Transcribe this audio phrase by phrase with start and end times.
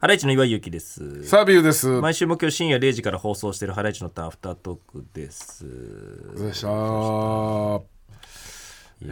[0.00, 1.24] ハライチの岩井ゆきです。
[1.24, 1.96] サービューです。
[1.96, 5.66] お毎週木曜深夜0時から放送しているハライチのターンアフタートークです。
[6.38, 6.68] でした。
[9.02, 9.10] え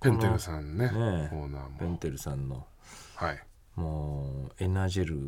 [0.00, 1.78] ーペンテルさんね、ねえコーナーも。
[1.78, 2.66] ペンテルさんの
[3.14, 3.44] はい。
[3.76, 5.20] もうエナジェル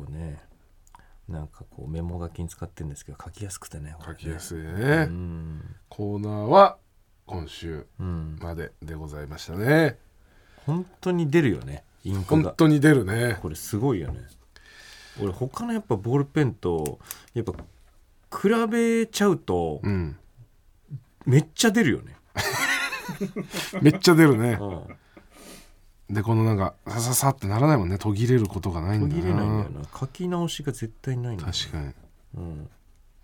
[0.00, 0.40] をね、
[1.28, 3.86] なんかこうメモ書きに使ってるんですけど書きやすくてね。
[3.86, 4.64] ね書きやすいね。
[4.64, 5.60] うん。
[5.88, 6.78] コーナーは
[7.26, 8.38] 今週うん。
[8.40, 9.98] まででございましたね。
[10.66, 11.82] 本当に出るよね。
[12.04, 12.42] インクが。
[12.44, 13.38] 本当に出るね。
[13.42, 14.20] これすごいよね。
[15.20, 16.98] 俺他のやっぱボールペンと
[17.34, 17.52] やっぱ
[18.36, 20.16] 比べちゃうとうん。
[21.26, 22.16] めっちゃ出るよね。
[23.82, 24.58] めっちゃ出るね。
[24.60, 26.14] うん。
[26.14, 27.96] で、このなんか、さささってならないもんね。
[27.96, 29.14] 途切れることがないんだな。
[29.14, 31.92] 途切れないんだよな書き直しが絶対ないんだよ確かに。
[32.34, 32.70] うん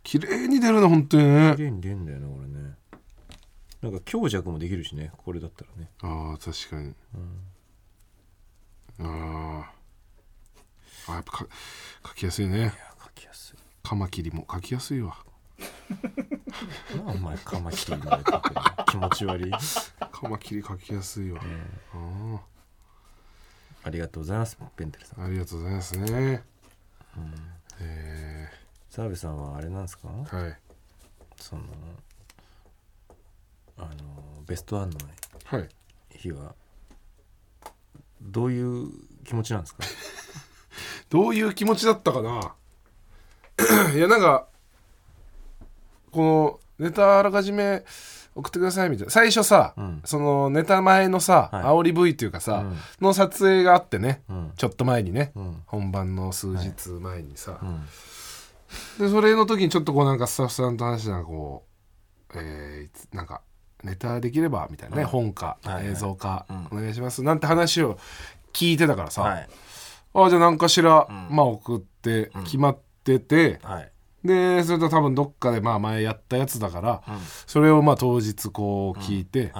[0.05, 1.63] 綺麗に出るね、本当にね綺。
[1.65, 2.75] 麗に出んだよなこれね
[3.83, 6.95] なんか強弱もできるしねこれだったらねああ、確かに。
[7.15, 7.19] あ
[9.01, 9.71] あ。
[11.09, 11.47] あやっぱか
[12.09, 12.59] 書きやすいね。
[12.59, 15.17] いや書きやすいカマキリも書きやすいわ。
[17.07, 18.85] お前カマキリまで書くの？
[18.87, 19.53] 気持ち悪い
[20.13, 21.41] カマキリ書きやすいわ。
[21.95, 22.41] あ
[23.85, 26.45] ありがとうございますペンテルさんあありがとうございますね。
[27.81, 28.49] え
[28.91, 30.09] 澤部さんはあれなんですか？
[30.09, 30.59] ー、はい。
[31.37, 31.63] その
[33.79, 34.99] あのベストワンの
[35.45, 35.69] はい。
[36.11, 36.55] 日は
[38.23, 38.91] どういう
[39.25, 39.83] 気持ちなんですか？
[41.11, 42.55] どういう気持ちだったかな？
[43.95, 44.47] いや、なんか、
[46.11, 47.85] このネタあらかじめ
[48.35, 49.11] 送ってくださいみたいな。
[49.11, 50.03] 最初さ、うん。
[50.05, 51.63] そのネタ前のさ、はい。
[51.65, 52.77] 煽り V っていうかさ、うん。
[53.01, 54.53] の撮影があってね、うん。
[54.57, 55.63] ちょっと前にね、うん。
[55.67, 57.87] 本番の数日前にさ、うん。
[58.99, 61.65] でそれの時にちょっとこうなんかスタッフさんと話してなんかこ
[62.35, 63.41] う、えーなんか
[63.85, 65.09] ネタできればみたいなね、うん。
[65.09, 66.79] 本か、映像か、うん。
[66.79, 67.23] お願いします。
[67.23, 67.99] なんて話を
[68.53, 69.49] 聞いてたからさ、はい。
[70.15, 71.29] ああじゃあ何かしら、ん。
[71.31, 73.93] まあ送って決まってて、はい。
[74.25, 77.19] でそれと多分どっかでまあ前やったやつだから、うん。
[77.47, 79.53] それをまあ当日こう聞いて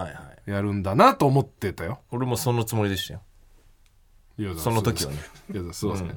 [0.47, 2.01] やるんだなと思ってたよ。
[2.11, 3.23] 俺もそのつもりでしたよ。
[4.57, 5.19] その時はね。
[5.73, 6.15] そうですね、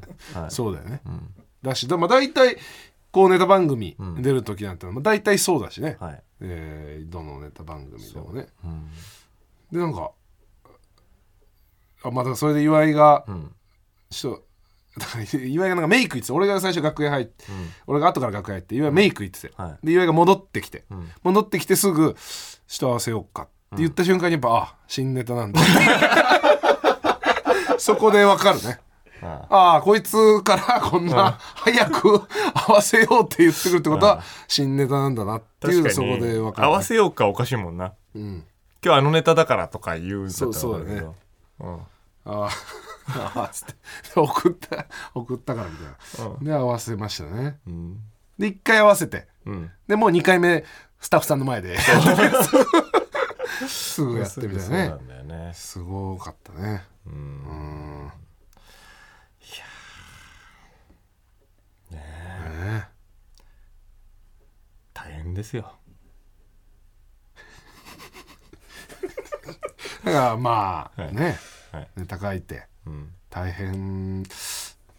[0.70, 1.02] うだよね。
[1.06, 2.58] うんだしだまあ大体
[3.12, 6.24] こうネタ番組出る時なんてのはまあ大体そうだしね、はい。
[6.42, 8.48] えーどのネタ番組でもね。
[8.64, 8.68] う。
[8.68, 8.90] ん。
[9.72, 10.12] でなんか
[12.04, 13.52] あまあだからそれで岩井がうん。
[14.10, 14.42] ちょっ
[15.32, 17.70] と 岩井がなんかメイク行ってて俺が最初楽屋入って、うん。
[17.88, 19.86] 俺が後から楽屋入って岩井メイク行ってて、はい。
[19.86, 21.10] で岩井が戻ってきて、うん。
[21.24, 22.16] 戻ってきてすぐ
[22.68, 25.62] 「ちょっと合わせようか」って言った瞬間にやっぱ、あ新ネタなんだ。
[27.80, 28.80] そこでわかるね
[29.52, 32.22] あああこいつからこんな早く
[32.54, 37.94] 合わせようって言ってくるってことは新ネタなんだなっていうそこでわかる、合わせようかおかしいもんな。
[38.16, 38.46] うん、
[38.84, 41.16] 今日あのネタだからとか言うんだったらそうわかるけど
[41.60, 41.68] そう。
[41.68, 41.80] うん。
[42.24, 42.48] あ
[43.14, 43.76] あああつって。
[44.16, 47.60] 送った送ったからみたいな、で合わせましたね。
[47.68, 48.00] うん。
[48.40, 49.28] で1回合わせて。
[49.46, 49.70] うん。
[49.86, 50.64] でもう2回目
[51.02, 51.78] スタッフさんの前で。
[53.68, 55.24] すぐやってみたいなね。
[55.26, 55.52] ね。
[55.54, 56.86] すごかったね。
[57.06, 58.12] うんうん
[62.50, 62.88] ねね
[64.94, 65.64] 大変ですよ。
[70.06, 71.16] だからまあ、はい。
[71.16, 71.38] ね。
[71.72, 71.88] はい。
[71.96, 73.14] ネタ書いてうん。
[73.30, 74.24] 大変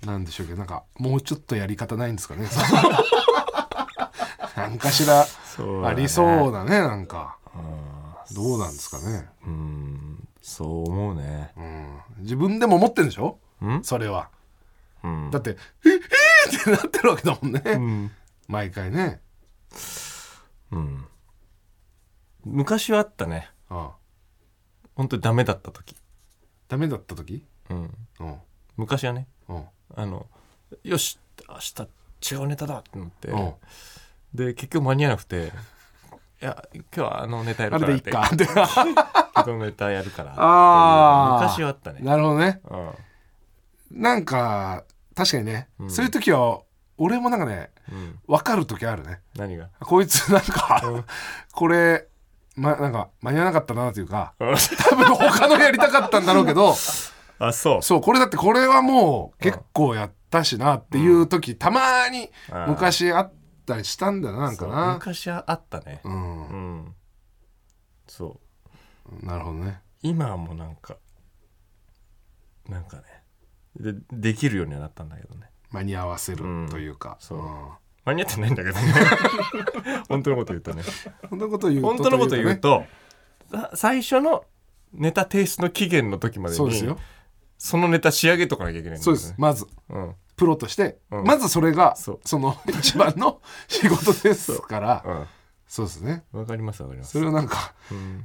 [0.05, 2.49] なんでしょうけどなんかもうちょっとやり方ないんですかね。
[4.57, 7.37] なんかしらそうありそうだねなんか。
[7.55, 7.93] うん
[8.35, 10.27] どうなんですかね、うん。
[10.41, 11.53] そう思うね。
[11.55, 13.39] うん、自分でも思ってんでしょ？
[13.61, 13.85] うん？
[13.85, 14.31] それは。
[15.03, 15.31] うん。
[15.31, 15.51] だって
[15.85, 15.97] 「ええ？
[15.97, 16.01] ー!」
[16.57, 18.11] ってなってるわけだもんね、うん。
[18.49, 19.21] 毎回ね。
[20.71, 21.07] うん。
[22.45, 23.51] 昔はあったね。
[23.69, 23.97] ああ。
[24.95, 25.97] 本当にダメだった時。
[26.69, 27.47] ダメだった時？
[27.71, 27.95] うん。
[28.21, 28.37] うん
[28.77, 29.29] 昔はね。
[29.49, 29.65] うん
[29.95, 30.27] あの
[30.85, 31.19] よし
[31.49, 33.29] 明日違うネタだって思って。
[33.29, 33.55] うん
[34.35, 35.53] で結局間に合わなくて
[36.41, 39.43] いや今日はあのネタやるあれからでいっか。
[39.43, 42.01] っのネタやるからああ昔はあったね。
[42.01, 42.61] なるほどね
[43.91, 44.01] うん。
[44.03, 44.85] なんか
[45.15, 45.91] 確かにね、うん。
[45.91, 46.63] そういう時は
[46.97, 48.19] 俺もなんかねうん。
[48.27, 49.21] 分かる時あるね。
[49.37, 49.69] 何が？
[49.81, 51.05] こいつなんか、うん。
[51.53, 52.09] これ
[52.57, 54.55] まなんか間に合わなかったなというか うん。
[54.91, 56.75] 多分他のやりたかったんだろうけど
[57.39, 57.83] あそう。
[57.83, 63.33] そうこれだってこれはもう結構やったしなっていう時、たまにあー昔あっ
[63.67, 66.01] たりしたんだななんかそうな昔はあったね。
[66.05, 66.47] うん。
[66.49, 66.57] う
[66.89, 66.95] ん。
[68.07, 68.41] そ
[69.11, 69.27] う。
[69.27, 69.81] なるほどね。
[70.03, 70.97] 今はもうなんか
[72.69, 73.03] なんかね
[73.79, 75.51] でできるようにはなったんだけどね。
[75.71, 76.69] 間に合わせるうん。
[76.69, 77.39] というか、そう。
[77.39, 77.43] ん。
[78.05, 78.95] 間に合ってないんだけどね。
[80.09, 80.83] 本当のこと言うとね。
[81.31, 82.85] 本当のこと言うと本当のこと言うねと
[83.51, 84.45] さ最初の
[84.93, 86.99] ネタ提出の期限の時までにそうですよ。
[87.59, 89.19] そのネタ仕上げとかなきゃいけないんだよね。
[89.19, 89.35] そうです。
[89.39, 90.15] まずうん。
[90.37, 91.25] プロとして、うん。
[91.25, 95.03] まずそれがそそうの一番の 仕事ですから。
[95.07, 95.13] う。
[95.13, 95.27] ん。
[95.69, 96.25] そうですね。
[96.33, 97.13] わかりますわかります。
[97.13, 98.25] それをなんかうん。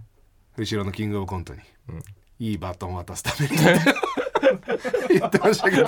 [0.58, 2.04] 後ろのキングオブコントに、うん。
[2.40, 3.56] いいバトンを渡すために
[5.10, 5.88] 言ってましたけど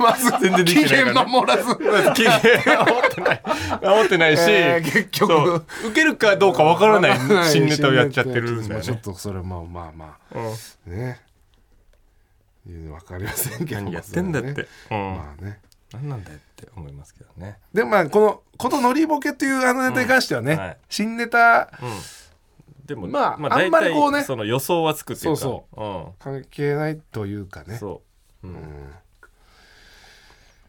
[0.00, 1.12] まず全然できないからね。
[1.12, 1.76] 嫌守らず、
[2.14, 2.40] 機嫌
[2.84, 3.42] 守ってない。
[3.82, 5.32] 守ってないし、えー結局。
[5.32, 5.66] そう。
[5.84, 7.18] 受けるかどうかわからない
[7.50, 10.46] 新ネタをやっちゃってるんだよちょっとそれまあまあまうん。
[10.46, 10.50] あ
[10.86, 11.20] ね
[12.66, 13.80] 分かりませんけど。
[13.82, 14.48] 何やってんだって、
[14.90, 15.16] うん。
[15.16, 15.60] まあね。
[15.92, 17.58] 何なんだよって思いますけどね。
[17.72, 20.58] でもまあこの「ことのりぼけ」っていうあのネタに関してはね、うん。
[20.58, 20.76] はい。
[20.88, 21.70] 新ネタ
[22.86, 25.40] でもまああんまりこうねその予想はつくっていうか。
[25.40, 27.66] そうそ関係ないというかね。
[27.70, 28.09] うん、そう、
[28.42, 28.50] うん。
[28.50, 28.94] うん。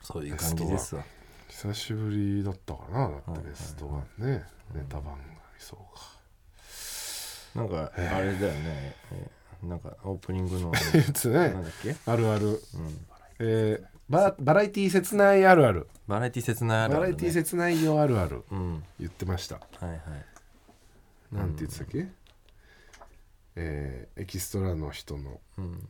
[0.01, 1.03] そういう感じですわ。
[1.47, 7.59] 久しぶりだったかなだっはいてベストワンね、ネタ番組そうか。
[7.59, 10.71] なんかあれだよね、えーなんかオープニングの。
[10.95, 11.49] えっとね。
[11.49, 12.59] なんだっけ、あるある、うん、
[13.39, 15.87] えーババラエティ切ないあるある。
[16.07, 18.43] バラエティ切ないあるある、ね、バラエティ切ないよあるある。
[18.51, 18.83] うん。
[18.99, 19.55] 言ってました。
[19.55, 19.99] はいはい。
[21.31, 22.07] なんて言ってたっけ、
[23.55, 25.89] えーエキストラの人のうん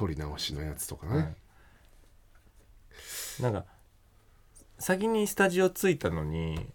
[0.00, 1.34] 撮り直しのやつとかね、はい。
[3.42, 3.66] なんか
[4.78, 6.70] 先にスタジオ着いたのに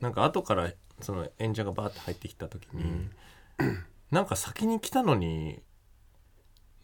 [0.00, 0.70] なんか後から
[1.00, 3.08] その演者がバーって入ってきた時に、
[4.12, 5.60] なんか先に来たのに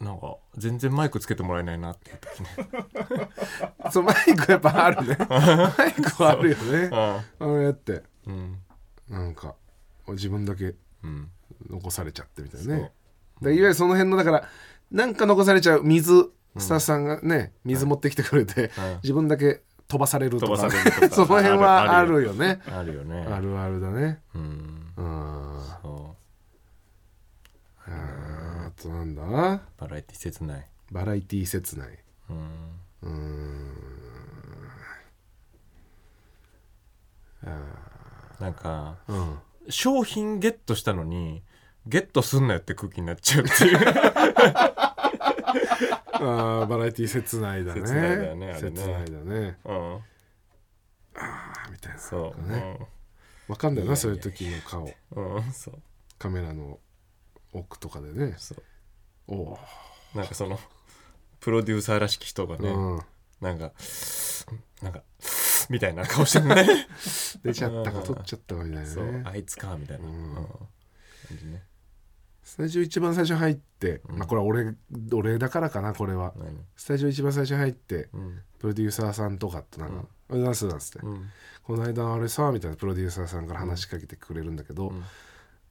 [0.00, 2.48] なんか全然マイクつけてもらえないなっていう時ね。
[3.92, 5.16] そうマイクやっぱあるね。
[5.30, 6.90] マイクはあるよね。
[6.92, 8.02] あれやって。
[8.26, 8.60] うん。
[9.08, 9.54] なんか
[10.08, 10.74] 自分だけ
[11.04, 11.30] うん。
[11.70, 12.92] 残されちゃってみたいなね。
[13.40, 14.48] でいわゆるその辺のだから
[14.94, 18.94] なんか残されちゃう水スタッフさんがね、水持ってきてくれて、はい。
[19.02, 20.56] 自分だけ飛ばされるとか,、
[21.10, 22.60] その辺はああるるよね。
[22.66, 23.26] あるよね。
[23.28, 24.22] あるあるだね。
[24.36, 24.42] うん。
[24.96, 25.60] うん。
[25.82, 26.16] そ
[27.86, 29.22] あーあとなんだ？
[29.24, 30.66] うバラエティ切ない。
[30.92, 31.98] バラエティ切ない。
[32.30, 32.36] うん。
[33.02, 33.70] うーん。
[38.38, 39.38] なんかうん。
[39.70, 41.42] 商品ゲットしたのに
[41.86, 43.78] ゲットすんなよって空気になっちゃうっていう。
[46.12, 47.80] あーバラエティ切ないだね。
[47.82, 48.76] 切ないだよねあれね。
[48.80, 49.58] 切ないだね。
[49.64, 49.94] うん。
[51.16, 51.98] あーみたいな。
[51.98, 52.78] そう、ね。
[53.48, 54.90] わかんないなそういう時の顔。
[55.16, 55.74] うん、うん、そう。
[56.18, 56.78] カメラの
[57.52, 58.34] 奥とかでね。
[58.38, 58.62] そう。
[59.28, 59.58] おお
[60.14, 60.58] なんかその
[61.40, 63.00] プロデューサーらしき人がね、うん。
[63.40, 63.72] なんか
[64.82, 65.02] なんか
[65.68, 66.86] みたいな顔してるね。
[67.44, 68.06] 出ちゃったかうん。
[68.06, 70.34] 取っちゃったかみたいなそうねあいつかみたいな、ううんん。
[70.34, 71.62] 感じね
[72.44, 74.18] スタジオ一番最初入って、うん。
[74.18, 74.74] まあこれは俺
[75.12, 76.34] 俺だからかなこれは。
[76.36, 76.56] 何？
[76.76, 78.38] スタジオ一番最初入ってうん。
[78.58, 81.30] プロデューサーさんとかとなんか「おはようございます」なんつって、うん。
[81.62, 85.02] この間あれさ」みたいなプロデューサーさんから話しかけてくれるんだけど、うん。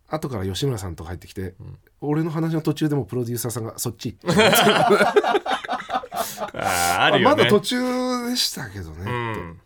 [0.07, 1.55] 後から吉村さんとか入ってきて、ん。
[2.01, 7.35] 俺の話の途中でもプロデューサーさんが「そっち」 あーあるよね。
[7.35, 9.59] まだ途中でしたけどね、うん。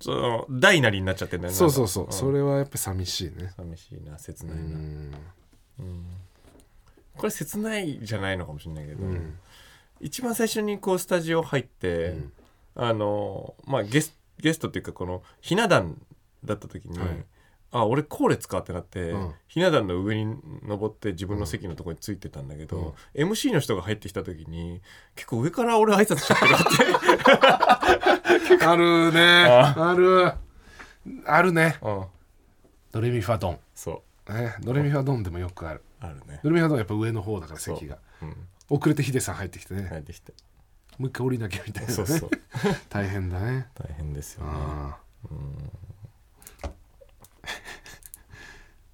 [0.00, 1.58] その大なりになっちゃってんだよね。
[1.58, 3.52] そうそうそう、んそれはやっぱ寂しいね。
[3.56, 5.10] 寂しいな切うないな、ん
[7.16, 9.38] これ切ないじゃないのかもしれないけど、うん。
[10.00, 12.32] 一番最初にこうスタジオ入って、うん。
[12.76, 16.00] あのまあゲスゲストっていうかこのひな壇
[16.44, 17.08] だった時に、はい。
[17.70, 19.34] あ俺後列かってなって、うん。
[19.48, 24.80] ひな壇の上に登って自分の席のところについてたんだけど、MC の人が入ってきた時に
[25.16, 26.52] 結構上から俺挨拶しちゃってる
[28.54, 28.64] って。
[28.64, 29.44] あるね。
[29.44, 30.32] ある。
[31.26, 31.78] あるね。
[31.82, 32.04] うん。
[32.92, 34.02] ドレミファドン、そう
[34.34, 35.82] ね、ドレミファドンでもよくある。
[36.00, 36.40] あるね。
[36.42, 37.98] ドレミファドンはやっぱ上の方だから席が。
[38.22, 38.36] うん。
[38.68, 40.32] 遅れてヒデさん入ってきてね、入ってきて。
[40.98, 41.94] もう一回降りなきゃみたいなね。
[41.94, 42.30] そうそう。
[42.90, 43.68] 大変だね。
[43.74, 44.50] 大変ですよね。
[44.52, 44.98] あ
[46.64, 46.70] あ。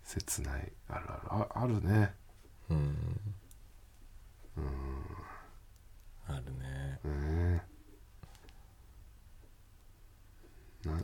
[0.05, 0.73] 切ない。
[0.89, 1.21] あるある。
[1.29, 2.15] ああるね。
[2.71, 2.97] うん。
[6.27, 7.01] あるね。
[7.05, 7.63] ね。
[10.85, 11.03] な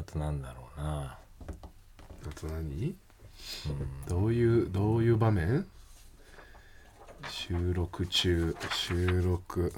[0.00, 1.18] あとなんだろうな。
[2.26, 2.96] あと何、
[4.08, 5.66] どういうどういう場面？
[7.28, 9.74] 収録中収録。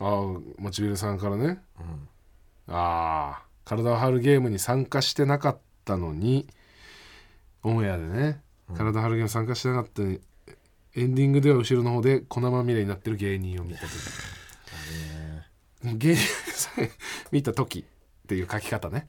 [0.00, 0.08] ああ
[0.58, 1.62] モチベルさんからね。
[1.78, 2.08] うん。
[2.74, 6.48] ああ体を張るゲームに参加してなかったのに
[7.62, 8.40] オンエアでね、
[8.76, 10.20] 体を張るゲーム参加してなかったのに
[10.96, 13.92] エンディングでは後ろの方で粉まみれになってる芸人を見た時。
[15.84, 16.90] もう 芸人さえ
[17.30, 17.84] 見た時
[18.22, 19.08] っていう書き方ね、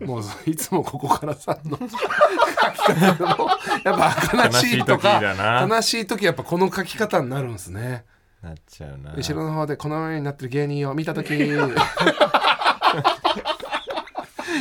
[0.00, 3.48] もういつもここからさんの 書き方でも
[3.84, 5.76] やっぱ悲しいとか悲しい時だな。
[5.76, 8.04] 悲しい時やっぱこの書き方になるんですね。
[8.42, 9.14] なっちゃうな。
[9.14, 11.34] 後ろの方でこのままになってる芸人を見た時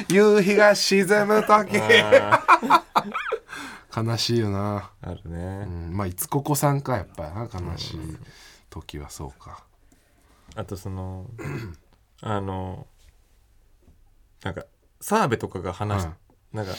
[0.10, 1.78] 夕日が沈む時。
[1.80, 2.44] あ
[3.96, 7.72] 悲しいよな、あるうね、ん、まあいつここさんかやっぱりな。
[7.72, 8.18] 悲しい
[8.70, 9.64] 時はそうか。
[10.56, 11.28] あとその
[12.22, 12.88] あの
[14.44, 14.66] なんか
[15.02, 16.14] 澤部とかが話し、うん。
[16.54, 16.74] なんか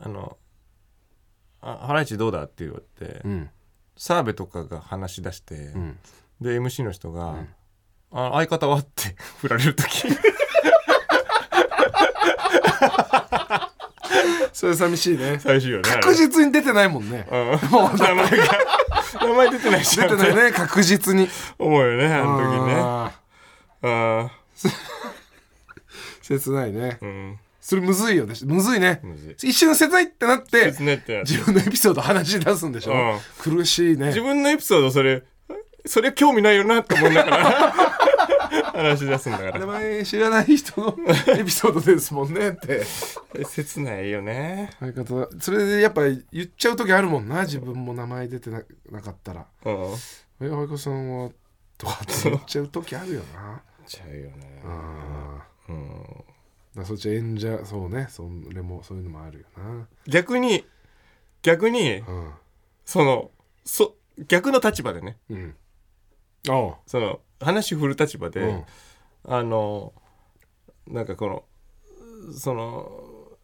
[0.00, 0.36] あの
[1.62, 3.50] 「あハライチどうだ?」って言われてうん。
[3.96, 5.98] 澤部とかが話し出して、うん。
[6.40, 7.48] で MC の人が「ん。
[8.12, 10.08] あ相方は?」って 振られる時。
[14.52, 15.38] それ寂しいね。
[15.40, 16.02] 最初よねあれ。
[16.02, 17.26] 確実に出てないもんね。
[17.30, 17.50] うん。
[17.96, 18.58] 名前が
[19.20, 21.28] 名前出てないし出てないね確実に。
[21.58, 22.74] 思うよねあの時ね。
[22.74, 24.26] あー。
[24.26, 24.30] あ
[26.22, 26.98] 切ないね。
[27.00, 27.38] ーうん。
[27.60, 28.34] それむずいよね。
[28.44, 29.00] むずいね。
[29.42, 33.20] 一瞬切ないってなって自分のエピソード話し出すんでしょ、うん。
[33.38, 34.08] 苦しいね。
[34.08, 35.22] 自分のエピソードそれ
[35.86, 37.72] それ興味ないよなって思いながら。
[38.72, 40.96] 話し出すんだか名ら前知らない人の
[41.38, 42.84] エピソードですもんねって。
[43.44, 44.70] 切ないよね。
[44.80, 47.42] 相方それでやっぱ言っちゃう時あるもんな。
[47.42, 49.46] 自分も名前出てななかったら。
[49.64, 49.74] うん
[50.42, 51.30] 「え相方さんは?」
[51.78, 53.62] とかって言っちゃう時あるよな。
[53.86, 54.62] ちゃうよね
[55.72, 56.80] うん。
[56.80, 58.06] だそっち演者そうね。
[58.10, 59.86] それもそういうのもあるよな。
[60.06, 60.64] 逆に
[61.42, 62.32] 逆にうん。
[62.84, 63.30] その
[63.64, 63.96] そ
[64.28, 65.18] 逆の立場でね。
[65.30, 65.56] うん。
[66.48, 66.78] ああ。
[66.86, 68.64] その話振る立場で、うん。
[69.24, 69.92] あの
[70.86, 71.44] なんかこの
[72.32, 72.90] その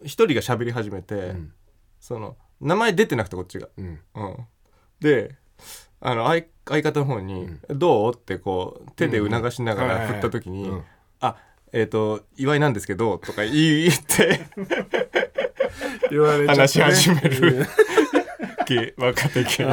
[0.03, 1.53] 一人が喋り始めて、うん。
[2.01, 4.01] その名前出てなくてこっちが、うん。
[4.15, 4.37] うん、
[5.01, 5.37] で
[6.01, 10.85] あの相相方の方に「どう?」ってこう手で促しながら振った時にうん
[11.21, 11.37] 「あ
[11.73, 14.41] えっ、と岩井なんですけど」とか言って
[16.11, 16.47] 言われね。
[16.49, 17.67] 話し始める。
[18.67, 19.65] 芸若手芸人。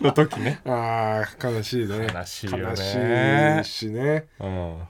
[0.00, 0.60] の時ね。
[0.66, 2.08] ああ悲しいね。
[2.12, 2.64] 悲しいよね。
[2.70, 2.76] 悲
[3.64, 4.26] しいしね。
[4.40, 4.82] うん。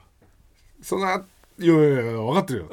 [0.81, 1.21] そのあ
[1.59, 2.69] いやいやいや分かってるよ。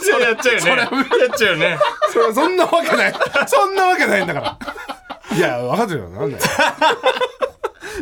[0.00, 0.70] それやっちゃうよね。
[0.70, 0.88] やっ
[1.36, 1.78] ちゃうよね。
[2.12, 3.14] そそんなわけない。
[3.46, 4.58] そんなわけないんだから。
[5.36, 6.08] いや分かってるよ。
[6.08, 6.44] なんだよ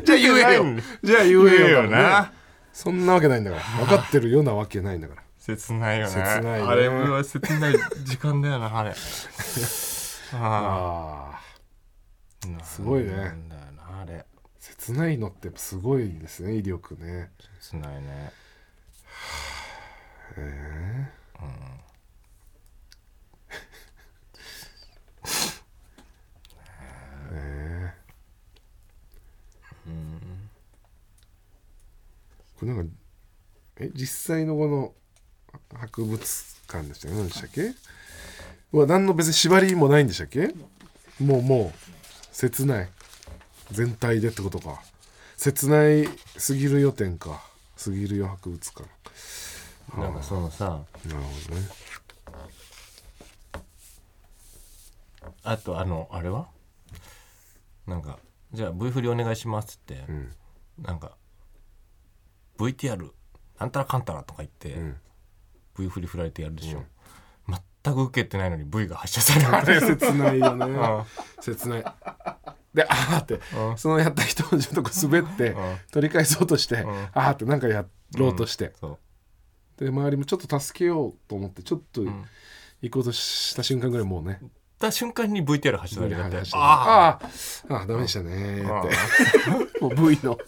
[0.07, 0.65] じゃあ言えよ
[1.03, 2.33] じゃあ言えよな。
[2.73, 6.13] そんなわけないんだから 分かってるようなわけないんだから切ないよね。
[6.13, 8.91] 切ないねあれは切ない時間だよな、 あれ。
[8.91, 8.95] あ
[11.33, 11.41] あ。
[12.63, 14.25] すごいねなんだよな、あれ。
[14.61, 18.31] 切ないのってすごいですね威力ね切ないね。
[20.37, 21.07] え
[27.33, 27.76] え
[32.59, 32.93] これなんか
[33.81, 34.95] え実際のこの
[35.79, 36.19] 博物
[36.67, 37.75] 館でしたっけ何でしたっけ？
[38.73, 40.55] うわ何の別に縛りもないんでしたっけ？
[41.19, 41.79] もうもう
[42.33, 42.89] 切ない。
[43.71, 44.81] 全体でってことか。
[45.37, 47.43] 切ないすぎるよ展か。
[47.77, 48.89] すぎるよ博物館。
[50.01, 51.69] なんかそのさ、なるほどね。
[55.43, 56.49] あとあの、あれは？
[57.87, 58.19] なんか、
[58.53, 60.33] じゃあ V 振りお願いしますって、うん。
[60.79, 61.17] なんか、
[62.59, 63.11] VTR、
[63.59, 64.97] なんたらかんたらとか言って、ん。
[65.79, 66.85] V 振り振られてやるでしょ。
[67.85, 69.55] 全く受けてないのに V が発射される。
[69.55, 70.65] あ れ切ないよね。
[70.79, 71.05] あ
[71.41, 71.85] 切ない。
[72.75, 73.79] であーってうん。
[73.79, 75.57] そのやった人をちょっとこう滑ってん。
[75.93, 76.89] 取り返そうとしてん。
[76.89, 77.87] あーってなんかや
[78.17, 78.73] ろうとして。
[78.81, 78.99] そ
[79.79, 79.85] う。
[79.85, 82.25] で周りもちょっと助けようと思ってちょっとん。
[82.83, 84.41] 行こうとした瞬間ぐらいもうね
[84.79, 86.17] た瞬間に VTR 発射されて
[86.55, 87.75] あああー。
[87.77, 88.63] あーダメでしたね。
[88.63, 89.81] って。
[89.81, 90.39] もう V の。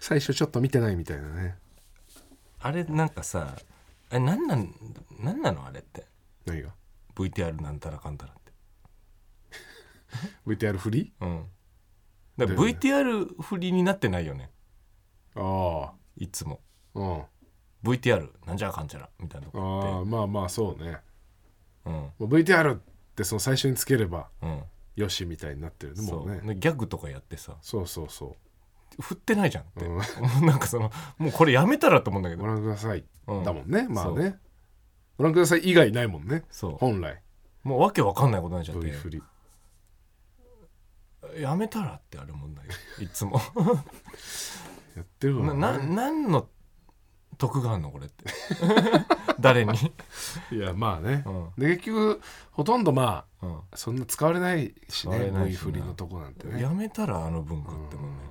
[0.00, 1.56] 最初ちょっと見てないみたいなね。
[2.60, 3.54] あれなんかさ
[4.10, 4.74] あれなんなん
[5.20, 5.66] なんなの？
[5.66, 6.06] あれって。
[6.46, 6.70] 何が
[7.14, 8.52] ？VTR なんたらかんたらって。
[10.46, 11.12] VTR 振り？
[11.20, 11.44] うん。
[12.36, 14.50] だ VTR 振りになってないよね。
[15.34, 16.60] あいつも。
[16.94, 17.22] あうん。
[17.84, 20.98] VTR なんじゃらかんちゃらみたいなとあこあまあまあそうね。
[21.84, 24.28] う VTR ってその最初につければ
[24.96, 26.30] よしみたいになってるねそう。
[26.30, 26.40] ね。
[26.42, 27.56] でギャグとかやってさ。
[27.60, 28.36] そうそうそ
[29.00, 29.98] 振ってないじゃんって、うん。
[30.46, 32.42] なんかそのもうこれやめたらと思うんだけど。
[32.42, 33.04] うご覧ください。
[33.26, 33.44] うん。
[33.44, 34.38] だもんねまあね。
[35.18, 36.76] ご覧ください以外ないもんねそう。
[36.78, 37.22] 本来。
[37.62, 39.22] もうわけわかんないことになっちゃっ V て振り？
[41.40, 42.68] やめたらってあるもんだよ
[43.00, 43.40] いつも。
[44.96, 45.52] やってるわ。
[45.54, 46.48] なな何の
[47.38, 48.24] 得があんのこれって。
[49.40, 49.72] 誰に、
[50.50, 51.22] いやまあね。
[51.26, 51.50] うん。
[51.58, 52.20] で結局
[52.52, 53.56] ほとんどまうん。
[53.56, 56.62] あそんな使われないしねれない振りのとこなんてね。
[56.62, 58.22] やめたらあの文化ってもんね、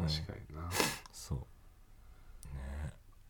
[0.00, 0.06] うん。
[0.06, 0.70] 確かにな。
[1.12, 1.38] そう。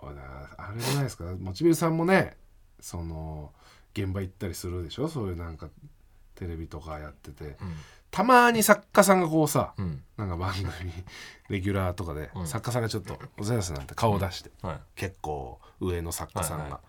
[0.00, 1.24] ああれじゃないですか。
[1.38, 2.36] モチベルさんもね
[2.80, 3.52] その
[3.92, 5.08] 現場行ったりするでしょ？
[5.08, 5.68] そういうなんか
[6.34, 7.56] テレビとかやってて
[8.16, 10.64] たまに作家さんがこうさうん、うんなんか番組
[11.50, 12.46] レギュラーとかで、うん。
[12.46, 14.80] 作家さんがちょっと「おざいます」なんて顔を出して、はい。
[14.94, 16.80] 結構上の作家さんが「はいはい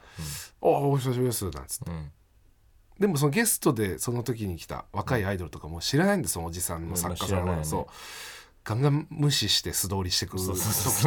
[0.61, 1.91] おおお久しぶりです」なんつって。
[1.91, 2.11] うん。
[2.97, 7.65] でもそのゲストでその時に来た若いアイドルとかも知らないんですそのおじさんの作家さんは、まあ知らないね。
[7.65, 7.87] そう
[8.63, 10.53] ガンガン無視して素通りしてくる時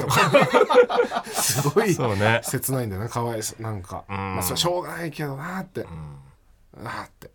[0.00, 1.24] とか。
[1.32, 2.42] すごいね。
[2.44, 3.62] 切ないんだよなかわいそう。
[3.62, 4.16] なんか、うん。
[4.16, 6.86] まあそれしょうがないけどなって、うん。
[6.86, 7.30] あーって、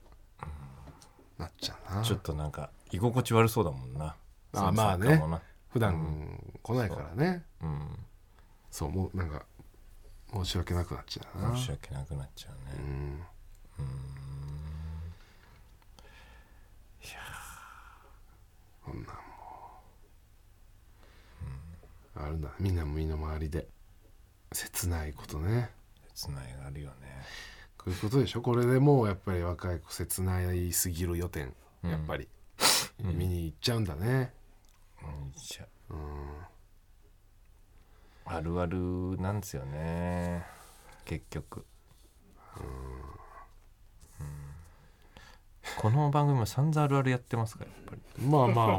[1.40, 2.02] なっちゃうな。
[2.04, 4.16] ちょっとなんか居心地悪そうだもんな。
[4.54, 5.22] あまあね。
[5.70, 7.68] 普段来ないからね、う。
[7.68, 8.06] ん。
[8.72, 9.46] そうもうなんか
[10.34, 11.56] 申し訳なくなっちゃうな。
[11.58, 12.60] 申し訳なくなっちゃうね。
[12.80, 13.86] うん。
[17.02, 17.20] いや
[18.84, 19.12] こんなんも
[22.18, 23.68] う、あるんだみんなも身の回りで。
[24.54, 25.70] 切ないことね。
[26.14, 27.26] 切ないがあるよね。
[27.78, 28.42] こういうことでしょ？
[28.42, 31.54] これでもうやっぱり若い子切ないすぎる予点。
[31.84, 32.30] うんやっぱり、
[33.66, 34.32] ちゃうんだね。
[35.02, 35.32] うん。
[35.36, 35.98] じゃうん
[38.26, 38.78] あるある
[39.20, 40.46] なんですよね。
[41.04, 41.66] 結局。
[42.58, 42.64] うん。
[45.80, 48.76] この番組も散々あるあるやってますからやっぱり、まあまあ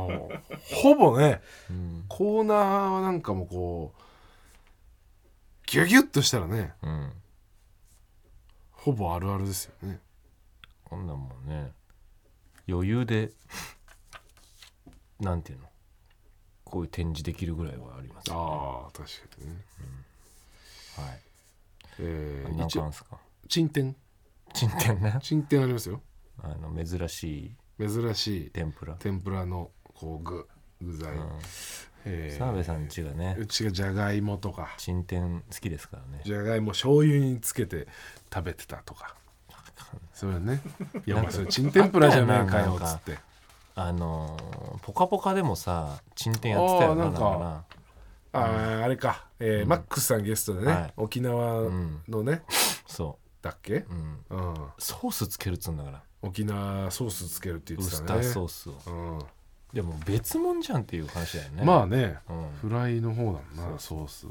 [0.77, 1.41] ほぼね。
[1.69, 4.01] うんコーナーはなんかもこう
[5.67, 7.13] ギュギュッとしたらねうん、
[8.71, 9.99] ほぼあるあるですよね。
[10.85, 11.73] こんなんもんね
[12.69, 13.33] 余裕で
[15.21, 15.67] なんていうの？
[16.65, 19.65] こういう展示できるぐらいはあります、はああ確かにね。
[22.01, 22.57] えい。
[22.57, 23.19] なんー一応かあんすか？
[23.49, 23.97] 珍点
[24.53, 26.03] 珍点ね珍点ありますよ。
[26.43, 30.49] あの珍しい珍しい天ぷら、天ぷらのこう具
[30.83, 31.21] 具材、うん、
[32.05, 34.75] えー澤部さんちがねうちがじゃがいもとか。
[34.77, 36.23] 珍点好きですからね。
[36.25, 37.87] じゃがいも醤油につけて
[38.33, 39.15] 食べてたとか。
[40.13, 40.61] それね。
[41.07, 43.19] いやまあそれチン天ぷらじゃねえかよっつって
[43.77, 47.65] あのーぽかぽか」でもさ珍点やってたよなあーなんかなんか
[48.33, 50.93] あーあれか、えーマックスさんゲストでね、はい。
[50.97, 51.71] 沖縄
[52.09, 52.43] のね、な
[52.87, 53.75] そだっけ？
[53.77, 53.87] う、
[54.31, 54.55] うん、うん。
[54.79, 56.03] ソースつけるっつうんだから。
[56.23, 58.23] 沖縄ソースつけるってウ言ってたね。
[58.23, 58.75] スターソースを。
[58.87, 59.19] うん。
[59.73, 61.65] でも別物じゃんっていう話だよね。
[61.65, 62.69] まあねうん。
[62.69, 64.27] フライの方だもんなソース、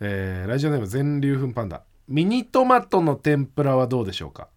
[0.00, 1.82] えーラジオネーム全粒粉パンダ。
[2.08, 4.48] ミニトマトの天ぷらはどうでしょうか？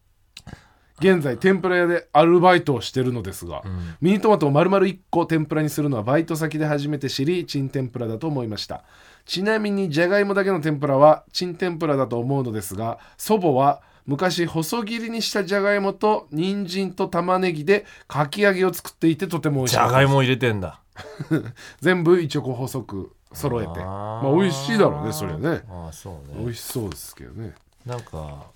[0.99, 3.95] 現在天ぷら屋でアルバイトをしてるのですが、うん。
[4.01, 8.83] ミニトマトを丸々1個天ぷらにするのはバイト先で初めて知りチン天ぷらだと思いました。
[9.25, 20.81] ちなみにじゃがいもだけの天ぷらはチン天ぷらだと思うのですが祖母は昔細切りにしたじゃがいもと人参と玉ねぎでかき揚げを作っていてとても美味しいじゃがいも入れてんだ。
[21.79, 23.79] 全部一応こう細く揃えて。
[23.79, 25.61] まあ美味しいだろうねそれはね。
[25.69, 27.53] ああそう美ね味しそうですけどね。
[27.85, 28.47] なんか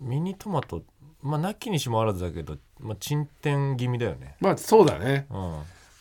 [0.00, 0.82] ミニトマト
[1.22, 4.36] まあなきにしもあらずだけど、まあ、沈点気味だよね。
[4.40, 5.26] まあそうだね。
[5.30, 5.52] うん。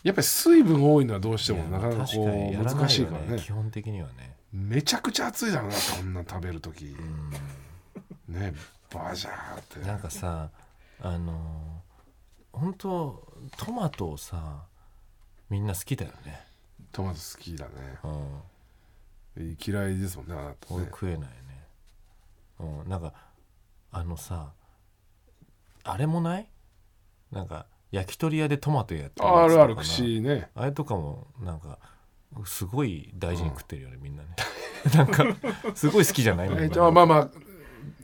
[0.03, 3.41] やっぱり水分多いのはどうしてもなかなかこう難しいからね。
[3.41, 4.35] 基本的にはね。
[4.53, 6.95] めちゃくちゃ暑いだろうなこんなん食べる時。
[8.27, 8.33] うん。
[8.33, 8.53] ね
[8.93, 9.79] バジャーって。
[9.87, 10.49] なんかさ
[11.01, 11.89] あのー
[12.51, 13.27] 本当
[13.57, 14.63] トマトをさ
[15.49, 16.41] みんな好きだよね、
[16.91, 17.71] トマト好きだね。
[19.37, 21.27] うん、嫌いですもんねあなた俺ね食えないね。
[22.59, 22.89] うん。
[22.89, 23.13] なんか
[23.91, 24.51] あのさ
[25.83, 26.49] あれもない？
[27.31, 30.49] なんか焼き鳥屋でトマトやってあるある串ね。
[30.55, 31.79] あれとかもなんか
[32.45, 34.29] すごい大事に食ってるよね、みんなね。
[34.95, 35.25] なんか
[35.75, 36.49] すごい好きじゃない？
[36.51, 37.29] えじゃあまあまあ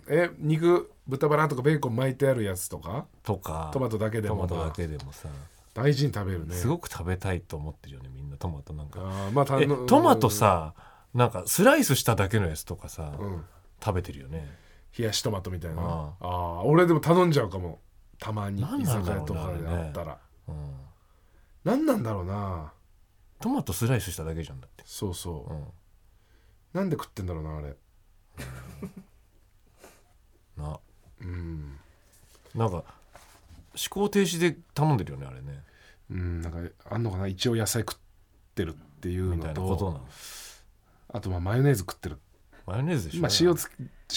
[0.08, 3.06] え肉豚バラとかベーコン巻いてあるやつとか？
[3.24, 4.36] とかトマトだけでも。
[4.36, 5.30] トマトだまあけでもさ。
[5.74, 6.56] 大事に食べるね。
[6.56, 9.02] すごく食べたいと思ってるよねみんなトマトなんか。
[9.02, 10.74] あーまあたえトマトさ
[11.14, 13.46] なんかスライスしただけのやつとかさ、うん。
[13.84, 14.58] 食べてるよね
[14.98, 15.82] 冷やしトマトみたいな。
[15.82, 16.28] ああ。
[16.28, 17.80] あ俺でも頼んじゃうかも。
[18.20, 19.68] たまに何居酒屋とかで。
[19.68, 20.18] あったら。
[20.48, 20.56] うん。
[21.64, 22.72] 何なんだろうな。
[23.40, 25.54] トマトスライスしただけじゃんだって、そうそう。
[25.54, 25.66] うん、
[26.74, 27.76] なんで食ってんだろうなあれ。
[30.58, 30.80] な。
[31.22, 31.78] うん。
[32.54, 32.84] なんか思
[33.90, 35.64] 考停止で頼んでるよねあれね。
[36.10, 37.28] うんなんかあんのかな。
[37.28, 37.98] 一応野菜食っ
[38.56, 40.02] てるっていうのと
[41.10, 42.20] あとまあマヨネーズ食ってる
[42.66, 43.22] マヨネーズでしょ。
[43.22, 43.70] まあ塩つ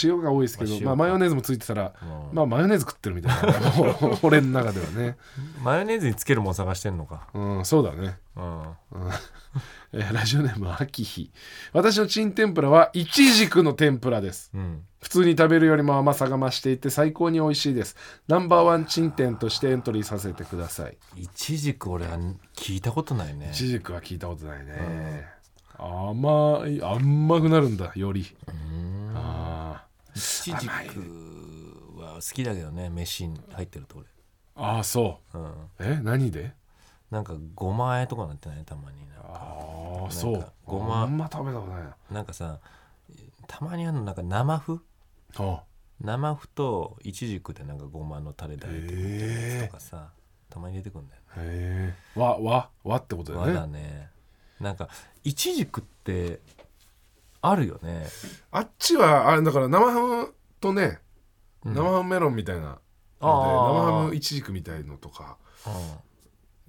[0.03, 2.37] 塩が多いですけど、まあ塩まあ、マヨネーズもついてたらうん。
[2.37, 3.71] まあマヨネーズ食ってるみたいな。
[3.71, 5.17] も う俺の中ではね。
[5.63, 7.29] マヨネーズにつけるもん探してんのか。
[7.35, 8.19] うんそうだね。
[8.37, 8.63] うん。
[9.93, 11.05] えーラジオネーム秋。
[11.05, 11.31] 日
[11.73, 14.51] 私のチン天ぷらはイチジクの天ぷらです。
[14.55, 14.83] うん。
[15.01, 17.97] 普通に食べるよりも甘さが増していて最高に美味しいです。
[18.27, 20.99] ナンバーワンチン店としてエントリーさせてください。
[21.17, 22.19] いちじく俺は
[22.57, 23.51] 聞いたことないね。
[23.53, 25.38] イチジクは聞いたことないね
[25.79, 28.27] 甘い甘くなるんだより。
[28.49, 29.13] うん。
[29.15, 30.71] あいちじく
[31.97, 34.03] は好きだけどね飯に入ってるとー
[34.57, 35.51] あーそ俺うん。
[35.51, 36.53] うえ何で？
[37.11, 38.65] なんかごま和えとかなってない？
[38.65, 39.29] たまになんか。
[39.31, 40.53] ああそう。
[40.67, 41.03] ごま。
[41.03, 41.95] あんま食べたことないな。
[42.11, 42.59] なんかさ
[43.47, 44.81] たまにあるのなんか生麩？
[45.39, 45.63] あ
[46.01, 50.11] 生麩といちじくでなんかごまのタレであえてるみたいなやつとかさ、
[50.51, 51.27] たまに出てくるんだよね。
[51.37, 52.19] へえ。
[52.19, 53.61] 和和和ってことだ和よね。
[53.61, 54.09] だね。
[54.61, 54.89] なんか
[55.29, 56.41] いちじくって
[57.43, 58.07] あるよね。
[58.51, 60.99] あっちはあれだから生ハムとね、
[61.65, 61.75] うん。
[61.75, 62.79] 生ハムメロンみたいなので
[63.21, 65.37] あ生ーハムイチジクみたいのとか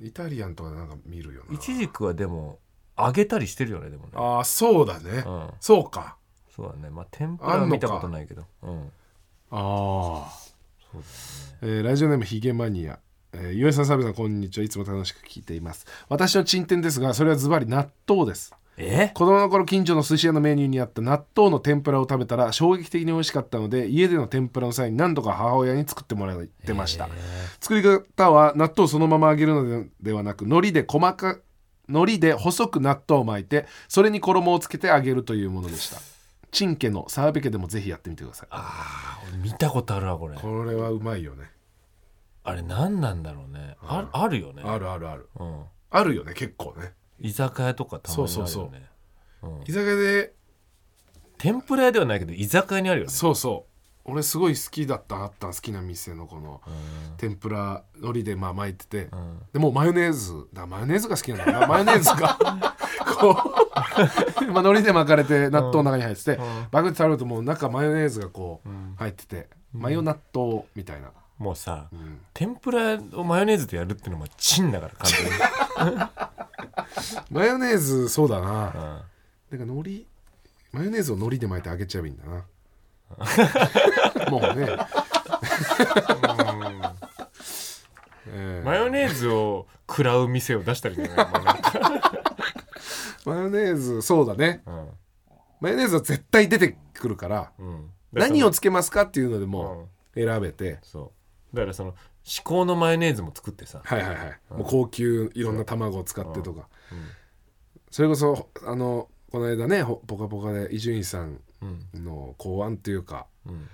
[0.01, 1.55] イタリアンとかでなんか見るよな。
[1.55, 2.59] いちじくはでも
[2.97, 4.11] 揚げたりしてるよねでもね。
[4.15, 5.49] ああそうだね、うん。
[5.61, 6.17] そうか。
[6.53, 6.89] そうだね。
[6.89, 8.45] まあ天ぷらは見たことないけど。
[8.63, 8.91] うん。
[9.51, 9.57] あ
[10.27, 10.31] あ
[10.91, 11.01] そう
[11.61, 12.99] えーラジオネームヒゲマニア、
[13.33, 14.63] えー、岩井さん、サビさん、こんにちは。
[14.63, 15.85] いつも楽しく聞いています。
[16.07, 18.53] 私の珍点ですが、それはズバリ納豆です。
[18.77, 19.11] え？
[19.13, 27.09] 子供の頃、近所の寿司屋のメニューにあった納豆の天ぷらを食べたら衝撃的に美味しかったので、家での天ぷらの際に何度か母親に作ってもらってました。
[27.59, 31.37] 作り方は納豆をそのまま揚げるのでではなく、海苔で細か
[31.87, 36.01] 海苔で細く納豆を巻いて、それに衣をつけて揚げるというものでした。
[36.51, 38.47] チン家の澤部家でもぜひやってみてください。
[38.51, 41.51] あー見たことあるわこれこれはうまいよね。
[42.43, 43.75] あれ何なんだろうね。
[43.81, 44.63] ああるよね。
[44.65, 45.29] あるあるある。
[45.39, 45.63] うん。
[45.89, 46.93] あるよね、結構ね。
[47.19, 48.51] 居酒屋とかたまにあるよね。
[48.51, 48.69] そう
[49.41, 49.59] そうう。
[49.59, 49.63] ん。
[49.63, 50.33] 居酒屋で
[51.37, 53.11] 天ぷら屋ではないけど居酒屋にあるよね。
[53.11, 54.11] そうそう。
[54.11, 56.61] 俺すごい好きだったあった好きな店のこの
[57.17, 59.39] 天ぷら海苔でまあ巻いてて、ん。
[59.53, 60.65] でもうマヨネーズだ。
[60.65, 62.37] マヨネーズが好きなんだなマヨネーズが
[63.19, 66.39] こう、 まあ、海苔で巻かれて納豆の中に入ってて、
[66.71, 72.19] バクって食べるともう中マヨネーズがこう入ってて、マヨ納豆みたいな、もうさん。
[72.33, 75.99] 天ぷらをマヨネーズでやるってのもチンだから完全に。
[77.31, 78.45] マヨネーズそうだな、
[79.51, 79.59] うん。
[79.59, 80.05] なんか海苔
[80.73, 82.45] マヨネーズを海苔で巻いて揚げちゃえばいいんだな。
[84.29, 84.67] もうね。
[88.31, 91.31] えーマヨネーズを食らう店を出したりじゃないな
[93.25, 94.61] マヨネーズそうだね。
[94.67, 94.89] うん。
[95.61, 97.89] マヨネーズは絶対出てくるからうん。
[98.11, 99.51] 何をつけますかっていうのでうん。
[99.51, 101.18] も選べて、そう
[101.53, 103.81] だからその至高のマヨネーズも作ってさ。
[103.83, 107.07] はいはいはい、もう高級いろんな卵を使ってとか、うん。
[107.89, 112.03] それこそあのこの間ねほぽかぽかで伊集院さんうん。
[112.03, 113.67] の考案っていうかうん。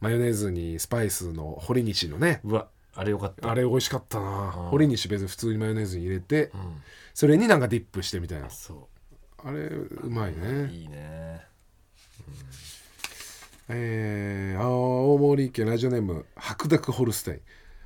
[0.00, 3.50] マヨネーズにスパイスの堀西のねうわあれよかった。
[3.50, 4.54] あれ美味しかったな。
[4.56, 4.68] うん。
[4.70, 6.82] 堀西別に普通にマヨネーズに入れてうん。
[7.14, 8.50] それになんかディップしてみたいな。
[8.50, 8.88] そ
[9.38, 10.72] あれうまいうね。
[10.72, 11.42] いいね
[13.68, 17.40] えー、青森県ラジオネーム白濁ホルスタイン。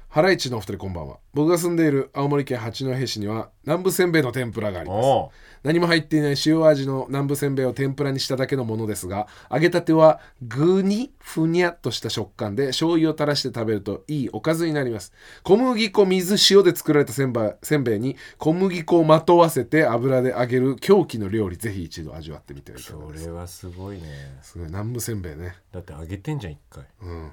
[0.09, 1.19] ハライチのお二人こんばんは。
[1.35, 5.05] 僕が住んでいる青森県八戸市には南部せんべいの天ぷらがあります。
[5.05, 5.31] お
[5.63, 15.13] 何も入っていない塩味の南部せんべいを天ぷらにしただけのものですが揚げたては具にふにゃっとした食感で醤油を垂らして食べるといいおかずになります。
[15.43, 23.31] 小麦粉水塩で作られたせんべいせんべいに小麦粉をまとわせて油で揚げる狂気の料理ぜひ一度味わってみてはいかがそですか。
[23.31, 24.09] れはすごいね。
[24.41, 24.69] すごい。
[24.69, 25.55] 南部せんべいね。
[25.71, 26.85] だって揚げてんじゃん一回。
[27.03, 27.31] うん。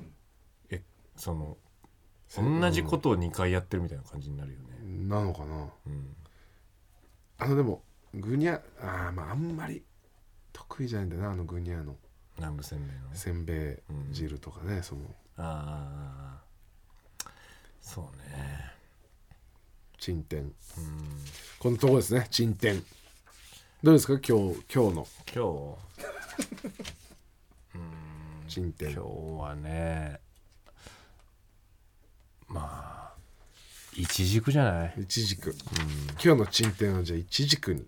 [0.71, 0.81] え
[1.15, 1.55] その
[2.41, 4.65] 同じことを2回やってるみたいな感じになるよね。
[5.08, 5.69] なのかな。
[5.88, 6.15] うん。
[7.38, 9.84] あのでもグニャあーまああんまり
[10.54, 11.95] 得意じゃないんだなあのグニャの。
[12.38, 13.10] 南部せんべいのね。
[13.13, 15.02] せんべい汁とかね、その。
[15.38, 16.43] ああ
[17.82, 18.74] そうね。
[19.98, 20.52] 珍点うん。
[21.60, 22.84] このとこですね珍点
[23.82, 25.08] どうですか今日今日の。
[25.34, 25.78] 今
[27.78, 28.50] 日？
[28.54, 29.08] 珍点今日
[29.41, 30.19] はね
[32.47, 33.15] まあ
[33.97, 34.93] いちじくじゃない？
[35.01, 35.55] いちじく、
[36.23, 37.86] 今日の珍点はじゃあいちじくに。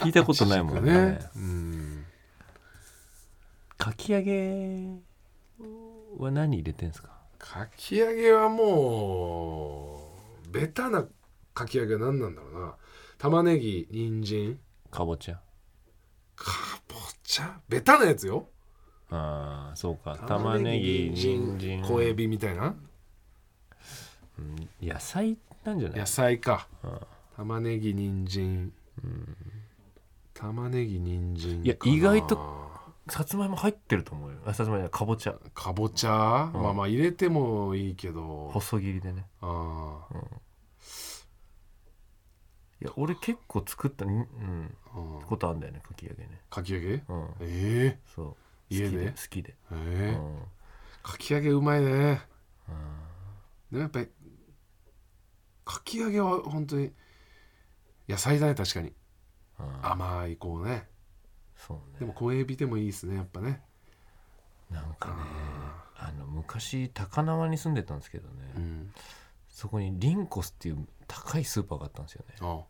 [0.00, 0.92] 聞いたことないもんね。
[0.92, 1.18] ね。
[1.36, 2.04] うん。
[3.76, 4.86] かき揚げ
[6.18, 7.10] は何入れてんすか？
[7.38, 10.12] かき揚げはも
[10.46, 11.04] うベタな
[11.54, 12.74] かき揚げは何なんだろうな。
[13.18, 14.58] 玉ねぎ人参。
[14.90, 15.40] かぼちゃ。
[16.36, 16.52] か
[16.88, 17.60] ぼちゃ？
[17.68, 18.48] ベタなやつよ
[19.10, 20.16] ああそうか。
[20.16, 22.74] 玉ねぎ人参小エビみたいな？
[24.38, 25.98] うん野菜なんじゃない？
[26.00, 26.68] 野菜か。
[26.84, 27.00] うん。
[27.36, 28.72] 玉ねぎ人参。
[30.34, 32.38] 玉ねぎ人参いや意外と
[33.08, 34.38] さつまいも入ってると思うよ。
[34.44, 35.34] あさつまいもかぼちゃ。
[35.54, 36.62] かぼちゃ、うん。
[36.62, 38.50] まあまあ入れてもいいけど。
[38.52, 39.26] 細切りでね。
[39.40, 40.16] ああ
[42.80, 44.76] いや俺結構作った、うん、うん。
[45.26, 46.40] ことあんだよねかき揚げね。
[46.50, 46.86] かき揚げ？
[46.86, 47.28] うん。
[47.40, 48.36] ええそう
[48.70, 50.18] 家で好きで好きで、ええ。
[50.18, 50.42] うん。
[51.02, 52.22] かき揚げうまいね。
[52.68, 52.76] うん。
[53.70, 54.08] でもやっぱり
[55.64, 56.92] かき揚げは本当に
[58.08, 58.92] 野菜だね確かに。
[59.58, 59.86] うん。
[59.86, 60.88] 甘いこうね。
[61.56, 61.98] そうね。
[62.00, 63.62] でも小エビでもいいですねやっぱね。
[64.70, 65.14] なんかね
[65.96, 68.92] あの昔高輪に住んでたんですけどね、うん。
[69.48, 72.34] そこにリンコスっていう高いスーパーがあったんですよね。
[72.40, 72.60] あ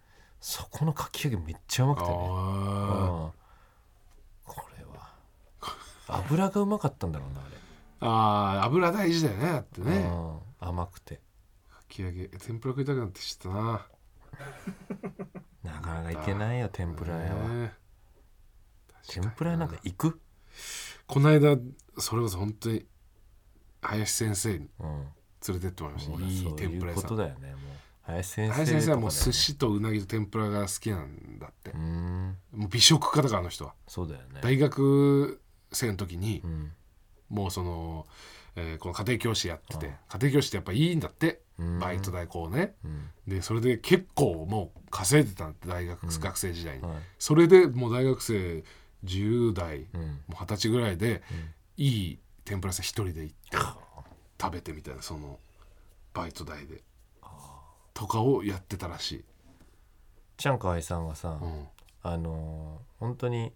[0.41, 2.23] そこのかき揚げめっちゃうまくてね、うん。
[2.23, 3.33] あ
[6.09, 7.40] 油がうまかったんだろうな
[8.01, 9.97] あー油大事だよねだってあれ、ね。
[10.11, 11.21] うん甘くて。
[11.71, 13.87] かき揚げ天ぷら食いたくなってきたな。
[15.62, 17.73] なかなかいけないよ天ぷら屋は、ね
[19.09, 20.21] 天ぷら屋なんか行く、
[21.07, 21.57] この間
[21.97, 22.85] それこそ本当に
[23.81, 25.07] 林先生にうん、
[25.47, 26.25] 連れてってもらいました。
[26.27, 27.09] いい天ぷら屋さん。
[27.09, 27.59] とだよねもう。
[28.03, 31.71] 林先生林先生はもう寿司とうなぎと天ぷらが好きなんだって。
[31.71, 33.75] うもう美食家だからあの人は。
[33.87, 34.40] そうだよね。
[34.42, 35.40] 大学
[35.72, 36.72] 生の時にうん。
[37.31, 38.07] もうその、
[38.57, 41.78] えーこの家庭教師やっててうん家庭教師ってやっぱいいんだってうん。
[41.78, 42.74] バイト代こうね。
[42.85, 43.11] うん。
[43.26, 46.83] でそれで結構もう稼いでたんだって大学、うん学生時代に。
[46.83, 46.96] はい。
[47.18, 48.64] それでもう大学生
[49.04, 50.00] 10代うん。
[50.00, 51.85] もう二十歳ぐらいでうん。
[51.85, 53.57] いい天ぷら屋さん一人で行って
[54.40, 55.38] 食べてみたいなその
[56.14, 56.83] バイト代で。
[57.94, 59.24] とかをやってたらしい、
[60.37, 61.66] ちゃんかわいさんがさ、うん。
[62.02, 63.52] あのー本当に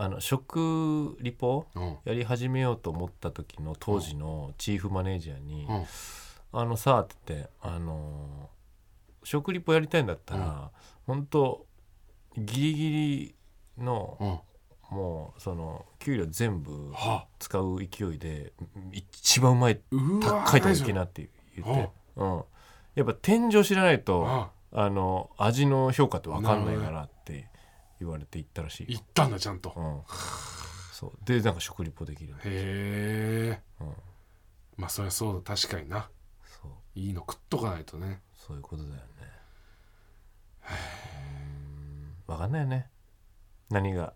[0.00, 1.98] あの食リポうん。
[2.04, 5.84] やり始めようと思った時の当時のチーフマネージャーにうん
[6.58, 8.60] 「あのさ」って言って、あのー
[9.22, 10.70] 食リポやりたいんだったら、
[11.06, 11.66] 本当
[12.38, 13.34] ギリギリ
[13.76, 14.40] のうん。
[14.96, 18.52] もうその給料全部は使う勢いで
[18.90, 19.80] 一番うまい
[20.20, 22.42] 高いとこ行けなって言って、うん、
[22.96, 27.49] やっぱ天井知らないとああの味の評価って分かんないからって
[28.00, 28.98] 言われて行ったらしいよ。
[28.98, 29.72] 行ったんだちゃんと。
[29.76, 30.00] うん、
[30.92, 31.12] そう。
[31.24, 33.62] でなんか食リポできる、へえ。
[33.80, 33.92] うん、
[34.78, 35.54] まあそりゃそうだ。
[35.54, 36.08] 確かにな。
[36.62, 36.70] そう。
[36.98, 38.22] いいの食っとかないとね。
[38.36, 39.02] そういうことだよね。
[40.68, 42.14] うん。
[42.26, 42.88] 分かんないよね。
[43.68, 44.14] 何が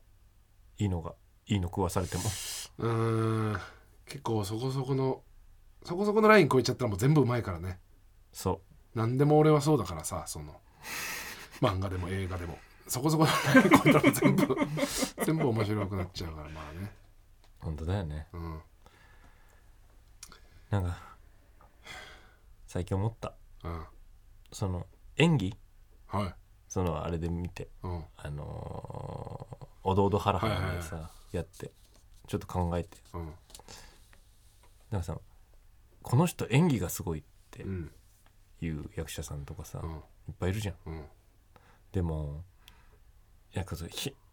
[0.79, 1.14] いいのが
[1.47, 2.23] いいの食わされても。
[2.79, 3.61] うーん。
[4.07, 5.23] 結構そこそこの
[5.85, 7.79] そこそこのライン超えちゃったらもう全部うまいからね。
[8.33, 8.62] そ
[8.94, 10.61] 何でも俺はそうだからさその。
[11.61, 13.27] 漫画でも映画でもそこそこ
[14.12, 14.57] 全部
[15.25, 16.92] 全部面白くなっちゃうからまあね。
[17.62, 18.29] う本当だよね。
[18.33, 18.62] うん。
[20.70, 20.99] なんか
[22.66, 23.35] 最近思った。
[23.62, 23.85] うん。
[24.53, 25.57] その演技？
[26.09, 26.35] はい。
[26.68, 27.68] そのあれで見て。
[27.83, 28.05] うん。
[28.16, 31.70] あのーおどおどハラハラでさ、やって
[32.27, 32.97] ちょっと考えて。
[33.12, 33.35] うん。
[34.90, 35.18] なんかさ
[36.03, 37.92] この人演技がすごいってうん。
[38.61, 39.99] いう役者さんとかさ、いうん。
[39.99, 40.03] っ
[40.38, 40.77] ぱいいるじゃん。
[40.87, 41.07] うん。
[41.92, 42.44] でも
[43.55, 43.87] なんかそ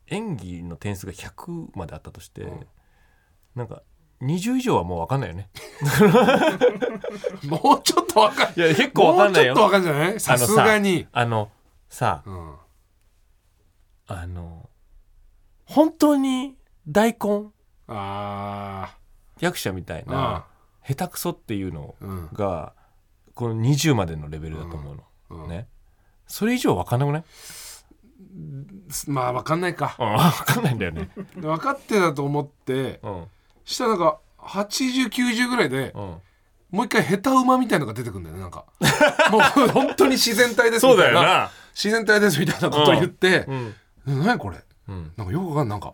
[0.07, 2.67] 演技の点数が100まであったとして、うん。
[3.55, 3.83] なんか
[4.21, 5.49] 20以上はもう分かんないよね。
[7.47, 8.59] もうちょっとわかんい。
[8.59, 9.55] や結構分かんないよ。
[9.55, 11.07] もうちょっとわかんじゃないさすがに。
[11.11, 11.49] あの
[11.89, 12.55] さうん。
[14.07, 14.69] あの
[15.65, 16.57] 本当に
[16.87, 17.47] 大根
[17.87, 18.97] あ
[19.39, 20.45] 役者みたいあな
[20.85, 22.29] 下手くそっていうのうん。
[22.33, 22.73] が
[23.33, 25.03] この20までのレベルだと思うの、
[25.43, 25.49] うん。
[25.49, 25.67] ね。
[26.27, 27.23] それ以上分かんなくない？
[29.07, 29.95] まあわかんないか。
[29.99, 31.09] うん分かんないんだよね。
[31.35, 33.25] 分かってたと思ってうん。
[33.65, 36.17] したらなんか8090ぐらいでうん。
[36.71, 38.65] もう一回下手馬みたいのが出てくるんだよねなんか。
[39.31, 39.41] もう
[39.73, 41.51] 本当に自然体ですみたいな。
[41.73, 44.57] 自然体ですみたいなことを言ってうん「何これ？
[44.87, 45.13] うん。
[45.17, 45.93] なんかよくわかんないなんか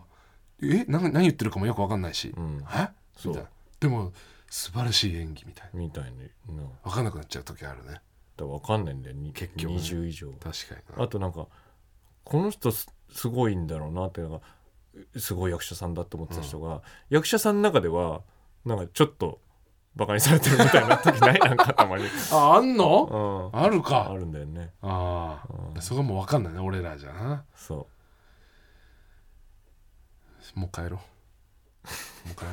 [0.62, 2.64] えな何言ってるかもよくわかんないし、うん。
[2.74, 2.88] え？
[3.24, 3.48] みたいな。
[3.80, 4.12] でも
[4.50, 5.78] 素晴らしい演技みたいな。
[5.80, 6.18] みたいに
[6.56, 6.62] な。
[6.84, 7.92] 分かんなくなっちゃう時あるね。
[7.92, 8.02] だか
[8.36, 9.16] ら分かんないんだよ。
[9.16, 10.30] に結局ね20以上。
[10.32, 11.04] 確かにな。
[11.04, 11.46] あとなんか
[12.28, 18.20] この人すすごいんだろうなっていうのがすごい役者さんだと思ってた人が、役者さんの中では
[18.64, 19.40] なんかちょっと
[19.96, 21.38] バカにされてるみたいな時ない？
[21.40, 23.50] なんかたまに、ああんの？
[23.52, 24.10] うん、あるか。
[24.10, 24.72] あるんだよね。
[24.82, 25.78] あうん。
[25.78, 27.44] あそこはもう分かんないね俺らじゃな。
[27.54, 27.86] そ
[30.54, 30.90] もう帰ろう。
[30.92, 30.98] も
[32.32, 32.50] う帰ろ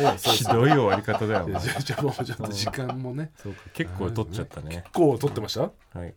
[0.00, 0.02] う。
[0.02, 3.32] もううひどい終わり方だよじゃあもうちょっと時間もね。
[3.36, 3.60] そうか。
[3.72, 4.84] 結構取っちゃったね。
[4.92, 5.70] こう撮ってました？
[5.98, 6.14] はい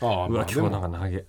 [0.00, 1.24] ああうわ今日なんかか投げ。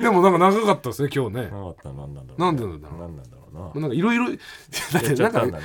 [0.00, 1.42] でもなんか長かったですね今日ね。
[1.44, 1.92] なかった。
[1.92, 3.00] なんなんだろうなんでなんだろう。
[3.00, 3.80] なんなんだろうな。
[3.80, 4.34] なんかいろいろ だ
[5.00, 5.64] ってなんかったんだな。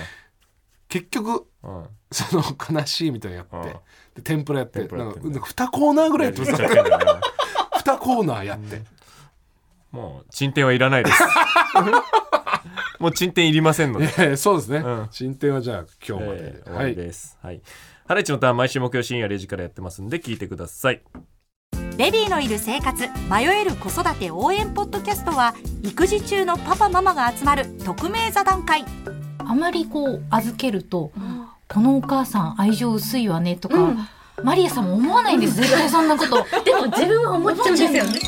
[0.89, 1.87] 結局うん。
[2.11, 2.43] その
[2.79, 3.79] 悲しいみたいなのやってうん。
[4.15, 5.29] で天ぷらやって天ぷらやってんだ。
[5.29, 7.21] なんか2コーナーぐらいやってますやっちゃってんだな。
[7.77, 8.81] 2コーナーやって。
[9.91, 11.23] もう進展はいらないです。
[12.99, 14.07] もう進展いりませんので。
[14.17, 14.77] ええそうですね。
[14.79, 15.07] うん。
[15.11, 17.37] 進展はじゃあ今日までえでー終わりです。
[17.41, 17.61] はい。
[18.05, 21.01] ハライチのターン毎週木曜深夜0時からやってますんで聞いてください。
[21.97, 28.83] ベビーのいる生活迷える子育て応援ポッドキャストは育児中のパパママが集まる匿名座談会。
[29.39, 31.11] あまりこう預けると、
[31.69, 33.97] このお母さん愛情薄いわねとか、うん。
[34.43, 36.45] マリアさんも思わないんです 絶対そんなこと。
[36.63, 38.19] でも自分は思っちゃうんですよね。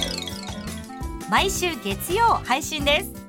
[1.29, 3.24] 毎週月曜配信です